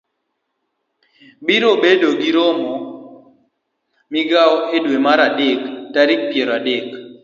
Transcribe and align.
Biro 1.45 1.71
bedo 1.83 2.09
gi 2.19 2.29
romo 2.35 2.73
mar 2.77 2.83
migawo 4.11 4.57
e 4.75 4.77
dwe 4.83 4.97
mar 5.05 5.19
adek 5.27 5.59
tarik 5.93 6.21
piero 6.29 6.51
adek, 6.59 6.85